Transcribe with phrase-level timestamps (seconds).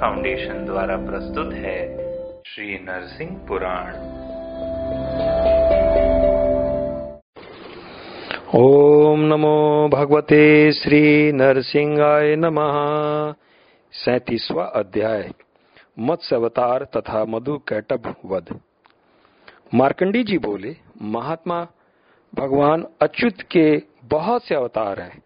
[0.00, 1.96] Foundation द्वारा प्रस्तुत है
[2.42, 3.94] श्री नरसिंह पुराण।
[8.54, 13.34] ओम नमो भगवते श्री नरसिंहाय नमः।
[13.92, 15.30] सैतीसवा अध्याय।
[15.98, 18.60] मत्स्य अवतार तथा मधु कैटभ वध।
[19.74, 21.66] मार्कंडी जी बोले, महात्मा,
[22.34, 25.23] भगवान अच्युत के बहुत से अवतार हैं।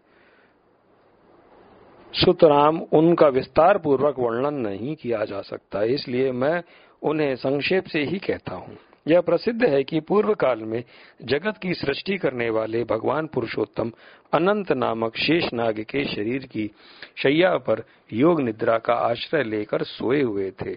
[2.13, 6.61] सुतराम उनका विस्तार पूर्वक वर्णन नहीं किया जा सकता, इसलिए मैं
[7.01, 8.77] उन्हें संक्षेप से ही कहता हूँ।
[9.07, 10.83] यह प्रसिद्ध है कि पूर्व काल में
[11.23, 13.91] जगत की सृष्टि करने वाले भगवान पुरुषोत्तम
[14.33, 16.67] अनंत नामक शेष नाग के शरीर की
[17.23, 20.75] शैया पर योग निद्रा का आश्रय लेकर सोए हुए थे।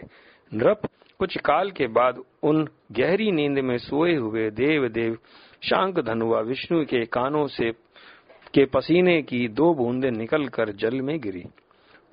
[0.53, 0.87] नृप
[1.21, 5.19] कुछ काल के बाद उन गहरी नींद में सोए हुए देव देव
[5.63, 7.71] शांक धनुआ विष्णु के कानों से
[8.55, 11.45] के पसीने की दो बूंदें निकलकर जल में गिरी।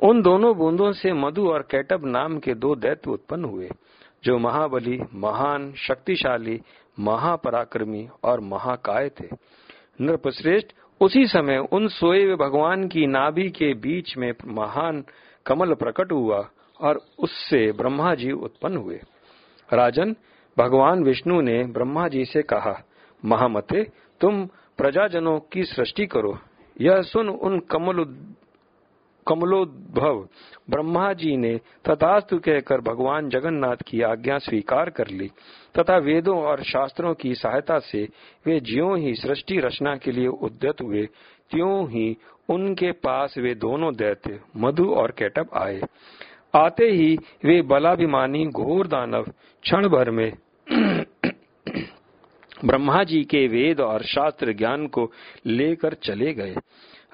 [0.03, 3.69] उन दोनों बूंदों से मधु और कैटब नाम के दो दैत्य उत्पन्न हुए,
[4.23, 6.61] जो महाबली, महान, शक्तिशाली,
[6.99, 9.27] महापराक्रमी और महाकाय थे।
[10.01, 10.67] नृपश्रेष्ठ
[11.01, 15.03] उसी समय उन सोए भगवान की नाभि के बीच में महान
[15.45, 16.49] कमल प्रकट हुआ
[16.81, 18.99] और उससे ब्रह्मा जी उत्पन्न हुए।
[19.73, 20.15] राजन,
[20.57, 22.83] भगवान विष्णु ने ब्रह्मा जी से कहा,
[23.25, 23.83] महामते,
[24.21, 24.47] तुम
[24.79, 26.37] प्रजाजनों की सृष्टि करो।
[26.81, 28.03] यह सुन उन कमल
[29.27, 30.27] कमलोद्भव।
[30.69, 35.27] ब्रह्मा जी ने तथास्तु कहकर भगवान जगन्नाथ की आज्ञा स्वीकार कर ली।
[35.77, 38.07] तथा वेदों और शास्त्रों की सहायता से
[38.45, 41.05] वे ज्यों ही सृष्टि रचना के लिए उद्यत हुए,
[41.51, 42.17] त्यों ही
[42.49, 45.81] उनके पास वे दोनों दैत्य, मधु और कैटअप आए।
[46.55, 49.23] आते ही वे बलाभिमानी घोर दानव
[49.61, 50.33] क्षण भर में
[52.65, 55.11] ब्रह्मा जी के वेद और शास्त्र ज्ञान को
[55.45, 56.55] लेकर चले गए।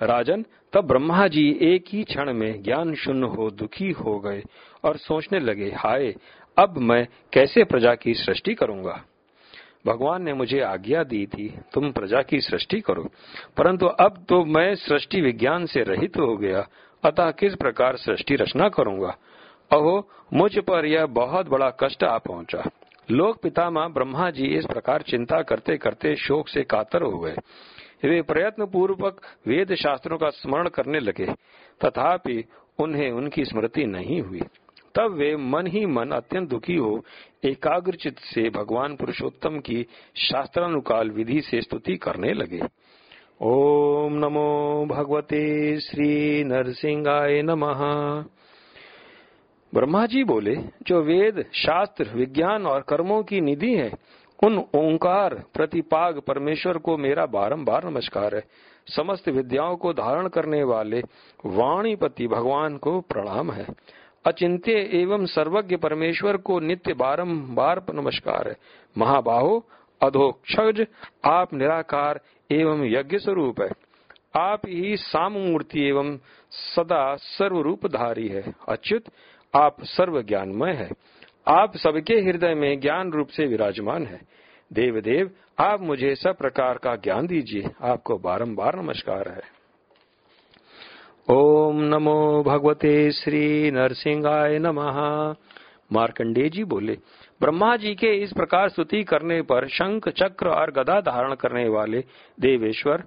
[0.03, 4.43] राजन, तब ब्रह्मा जी एक ही क्षण में ज्ञान शून्य हो, दुखी हो गए
[4.83, 6.15] और सोचने लगे, हाय,
[6.57, 9.03] अब मैं कैसे प्रजा की सृष्टि करूँगा?
[9.87, 13.03] भगवान ने मुझे आज्ञा दी थी, तुम प्रजा की सृष्टि करो।
[13.57, 16.67] परंतु अब तो मैं सृष्टि विज्ञान से रहित हो गया,
[17.03, 19.17] अतः किस प्रकार सृष्टि रचना करूँगा?
[19.71, 22.69] अहो, मुझ पर यह बहुत बड़ा कष्ट आ पहुँचा।
[23.11, 27.35] लोक पितामह ब्रह्मा जी इस प्रकार चिंता करते करते शोक से कातर हो गए।
[28.05, 31.25] वे प्रयत्न पूर्वक वेद शास्त्रों का स्मरण करने लगे,
[31.85, 32.43] तथापि
[32.79, 34.41] उन्हें उनकी स्मृति नहीं हुई।
[34.95, 37.05] तब वे मन ही मन अत्यंत दुखी हो
[37.43, 39.85] एकाग्रचित से भगवान पुरुषोत्तम की
[40.15, 42.61] शास्त्रानुकाल विधि से स्तुति करने लगे।
[43.41, 47.81] ओम नमो भगवते श्री नरसिंहाय नमः।
[49.75, 50.55] ब्रह्मा जी बोले,
[50.87, 53.91] जो वेद, शास्त्र, विज्ञान और कर्मों की निधि है,
[54.43, 58.43] उन ओंकार, प्रतिपाग परमेश्वर को मेरा बारंबार नमस्कार है।
[58.87, 61.01] समस्त विद्याओं को धारण करने वाले
[61.45, 63.65] वाणीपति भगवान को प्रणाम है।
[64.25, 68.55] अचिंत्य एवं सर्वज्ञ परमेश्वर को नित्य बारंबार नमस्कार है।
[68.97, 69.65] महाबाहो,
[70.01, 70.87] अधोक्षज,
[71.25, 72.19] आप निराकार
[72.51, 73.69] एवं यज्ञ स्वरूप है।
[74.35, 76.17] आप ही साम मूर्ति एवं
[76.51, 79.03] सदा सर्वरूपधारी है। अच्युत
[79.55, 80.89] आप सर्व ज्ञानमय है।
[81.47, 84.21] आप सबके हृदय में ज्ञान रूप से विराजमान है।
[84.73, 89.41] देव देव आप मुझे सब प्रकार का ज्ञान दीजिए। आपको बारंबार नमस्कार है।
[91.35, 95.35] ओम नमो भगवते श्री नरसिंहाय नमः।
[95.91, 96.97] मार्कंडे जी बोले,
[97.41, 102.03] ब्रह्मा जी के इस प्रकार स्तुति करने पर शंख, चक्र और गदा धारण करने वाले
[102.39, 103.03] देवेश्वर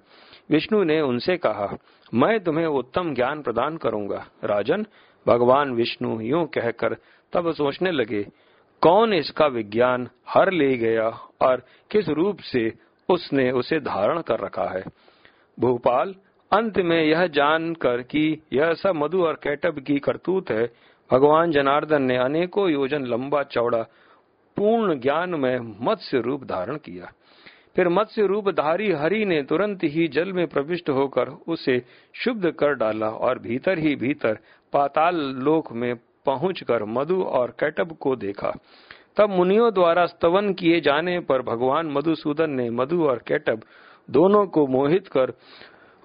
[0.51, 1.77] विष्णु ने उनसे कहा,
[2.15, 4.87] मैं तुम्हें उत्तम ज्ञान प्रदान करूँगा। राजन
[5.29, 6.97] भगवान विष्णु यूँ कहकर
[7.33, 8.23] तब सोचने लगे,
[8.83, 11.09] कौन इसका विज्ञान हर ले गया
[11.41, 12.73] और किस रूप से
[13.09, 14.83] उसने उसे धारण कर रखा है?
[15.59, 16.15] भोपाल,
[16.53, 20.71] अंत में यह जानकर कि यह सब मधु और कैटब की करतूत है,
[21.11, 23.83] भगवान जनार्दन ने अनेकों योजन लंबा चौड़ा,
[24.57, 27.13] पूर्ण ज्ञान में मत्स्य रूप धारण किया।
[27.77, 31.83] फिर मत्स्य रूप धारी हरि ने तुरंत ही जल में प्रविष्ट होकर उसे
[32.15, 34.39] शुद्ध कर डाला और भीतर ही भीतर
[34.73, 35.95] पाताल लोक में
[36.27, 38.53] पहुंचकर मधु और कैटब को देखा।
[39.17, 43.63] तब मुनियों द्वारा स्तवन किए जाने पर भगवान मधुसूदन ने मधु और कैटब
[44.11, 45.33] दोनों को मोहित कर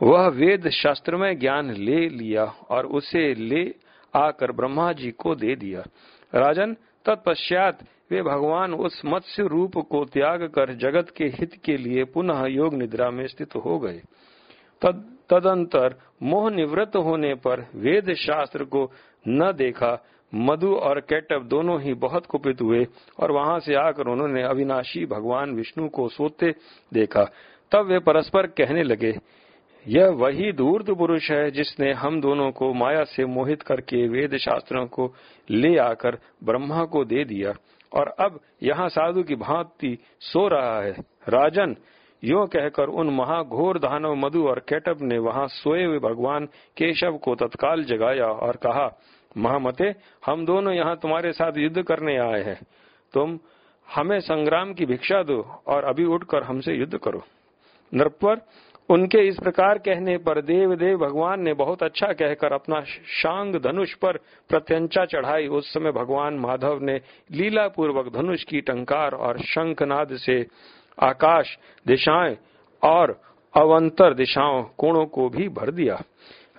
[0.02, 3.76] वह वेद शास्त्र में ज्ञान ले लिया और उसे ले
[4.16, 5.84] आकर ब्रह्मा जी को दे दिया।
[6.36, 6.76] राजन,
[7.06, 7.80] तत्पश्चात
[8.12, 12.74] वे भगवान उस मत्स्य रूप को त्याग कर जगत के हित के लिए पुनः योग
[12.74, 14.02] निद्रा में स्थित हो गए।
[15.34, 18.92] तदंतर मोह निवृत्त होने पर वेद शास्त्र को
[19.28, 19.98] न देखा,
[20.34, 22.86] मधु और कैटब दोनों ही बहुत कुपित हुए
[23.20, 26.52] और वहाँ से आकर उन्होंने अविनाशी भगवान विष्णु को सोते
[26.94, 27.24] देखा।
[27.72, 29.14] तब वे परस्पर कहने लगे,
[29.88, 34.86] यह वही दूर्द पुरुष है जिसने हम दोनों को माया से मोहित करके वेद शास्त्रों
[34.88, 35.14] को
[35.50, 37.54] ले आकर ब्रह्मा को दे दिया।
[37.92, 40.92] और अब यहाँ साधु की भांति सो रहा है।
[41.30, 41.76] राजन
[42.24, 46.46] यो कहकर उन महाघोर दानव मधु और कैटअप ने वहाँ सोए हुए भगवान
[46.78, 48.90] केशव को तत्काल जगाया और कहा,
[49.38, 52.60] महामते, हम दोनों यहाँ तुम्हारे साथ युद्ध करने आए हैं।
[53.14, 53.40] तुम
[53.88, 57.24] हमें संग्राम की भिक्षा दो और अभी उठकर हमसे युद्ध करो।
[57.94, 58.42] नरपर,
[58.90, 62.82] उनके इस प्रकार कहने पर देव देव भगवान ने बहुत अच्छा कहकर अपना
[63.22, 64.18] शांग धनुष पर
[64.50, 70.46] प्रत्यंचा चढ़ाई। उस समय भगवान माधव ने लीला पूर्वक धनुष की टंकार और शंखनाद से
[71.00, 71.58] आकाश
[71.88, 72.38] दिशाएँ
[72.84, 73.22] और
[73.58, 76.04] अवंतर दिशाओं कोणों को भी भर दिया।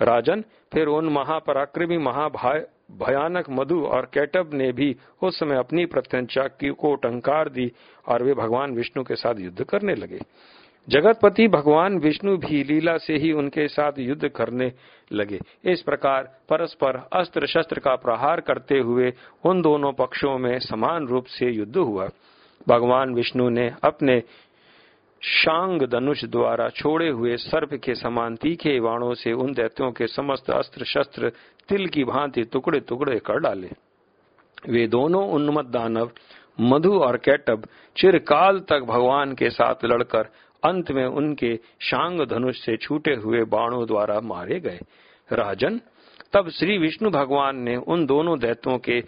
[0.03, 6.49] राजन, फिर उन महापराक्रमी महाभाय महाभयानक मधु और कैटब ने भी उस समय अपनी प्रत्यंचा
[6.65, 7.73] को टंकार दी
[8.09, 10.19] और वे भगवान विष्णु के साथ युद्ध करने लगे।
[10.89, 14.73] जगतपति भगवान विष्णु भी लीला से ही उनके साथ युद्ध करने
[15.13, 19.13] लगे। इस प्रकार परस्पर अस्त्र शस्त्र का प्रहार करते हुए
[19.45, 22.09] उन दोनों पक्षों में समान रूप से युद्ध हुआ।
[22.69, 24.23] भगवान विष्णु ने अपने
[25.23, 30.51] शांग धनुष द्वारा छोड़े हुए सर्प के समान तीखे वाणों से उन दैत्यों के समस्त
[30.51, 31.33] अस्त्र शस्त्र,
[31.69, 33.71] तिल की भांति टुकड़े टुकड़े कर डाले।
[34.69, 36.11] वे दोनों उन्मत दानव,
[36.61, 37.67] मधु और कैटब
[37.97, 40.29] चिरकाल तक भगवान के साथ लड़कर
[40.65, 44.81] अंत में उनके शांग धनुष से छूटे हुए बाणों द्वारा मारे गए।
[45.33, 45.81] राजन,
[46.33, 49.03] तब श्री विष्णु भगवान ने उन दोनों दैत्यों के